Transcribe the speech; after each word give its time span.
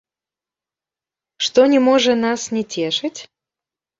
Што 1.47 1.61
не 1.75 1.81
можа 1.89 2.13
нас 2.25 2.41
не 2.57 2.63
цешыць? 2.77 3.15